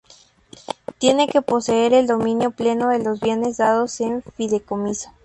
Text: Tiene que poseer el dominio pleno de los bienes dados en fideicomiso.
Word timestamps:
Tiene 0.97 1.27
que 1.27 1.43
poseer 1.43 1.93
el 1.93 2.07
dominio 2.07 2.49
pleno 2.49 2.89
de 2.89 2.97
los 3.03 3.19
bienes 3.19 3.57
dados 3.57 4.01
en 4.01 4.23
fideicomiso. 4.23 5.11